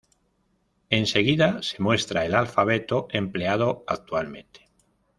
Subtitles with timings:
[0.89, 4.67] En seguida se muestra el alfabeto empleado actualmente.